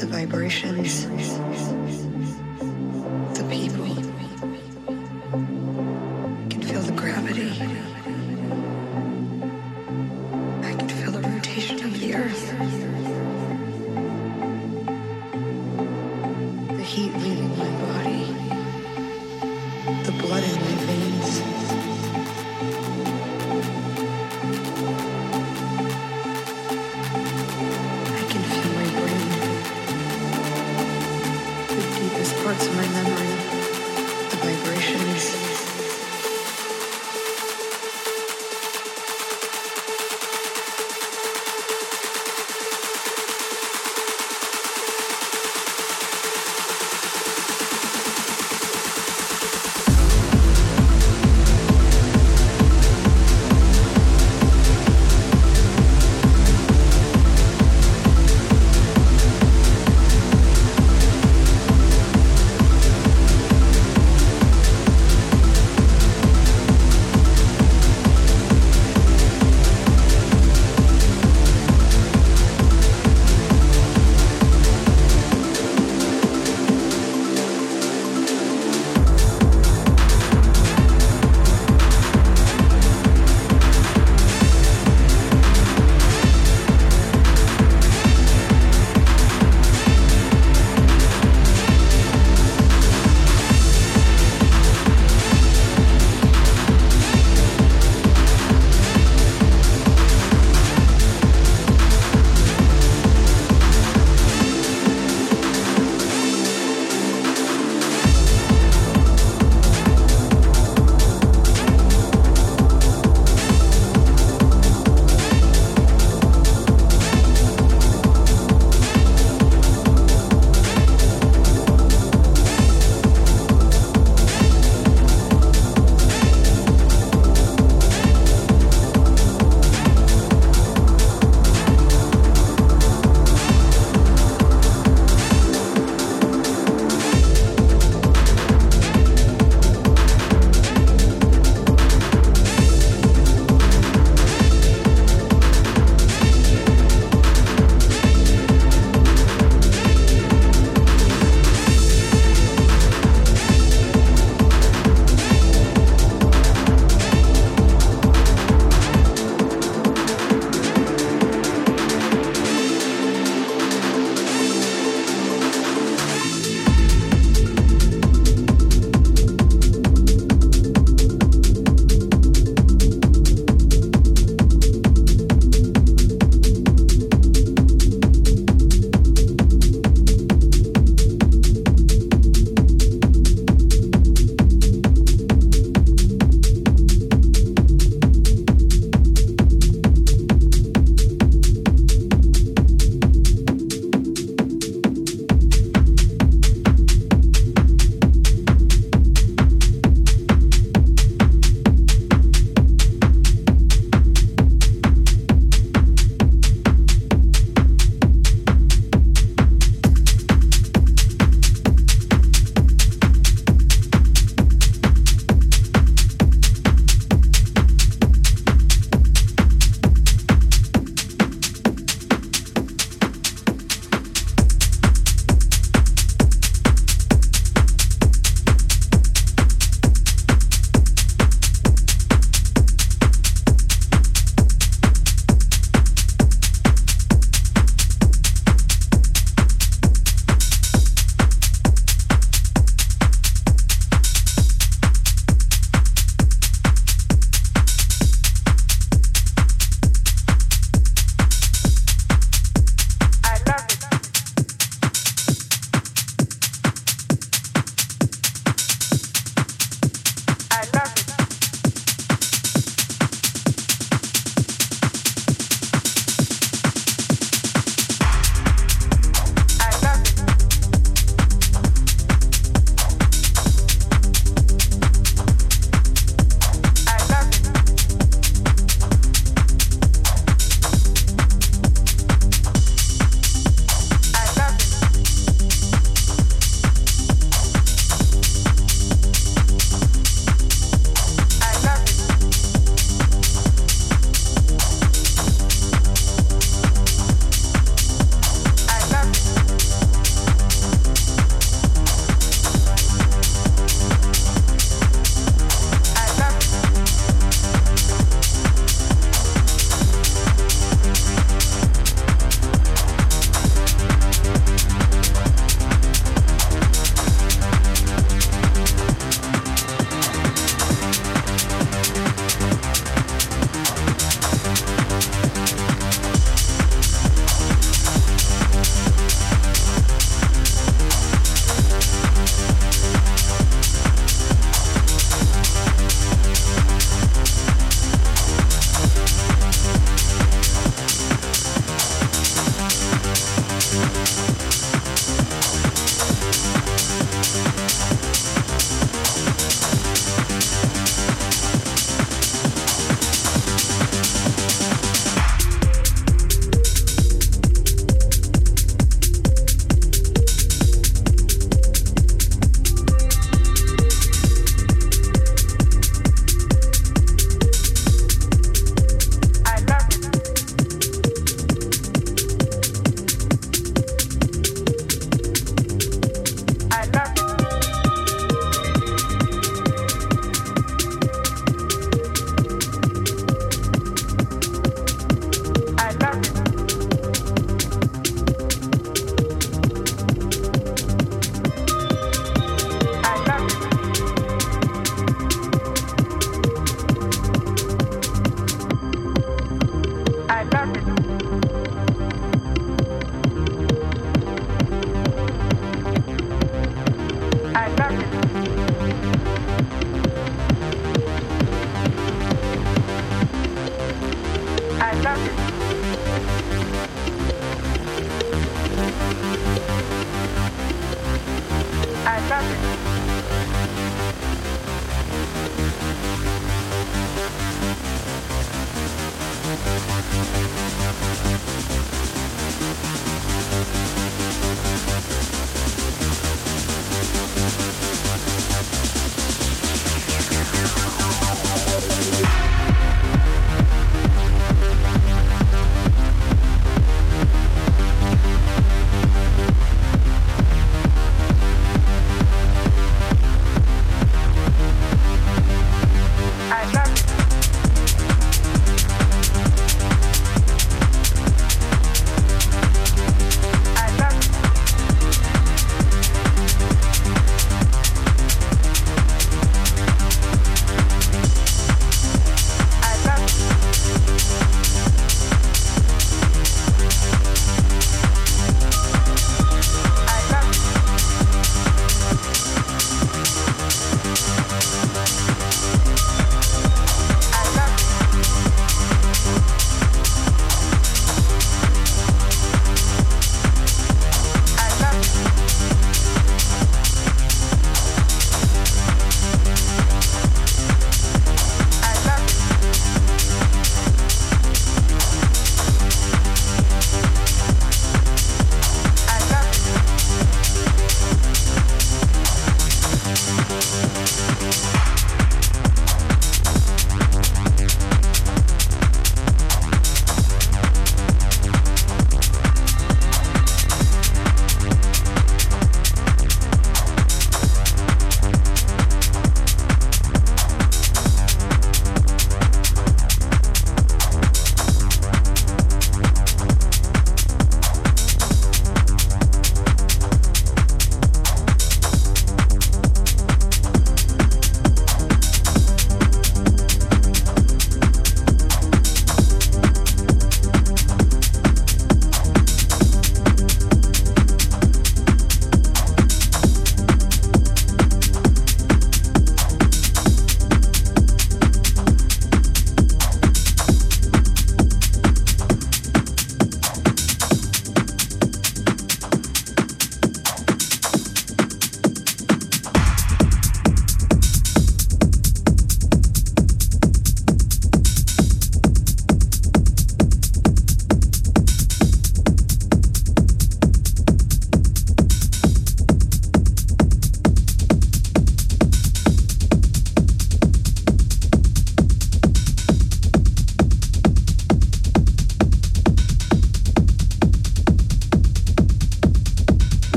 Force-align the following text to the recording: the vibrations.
the 0.00 0.06
vibrations. 0.06 2.09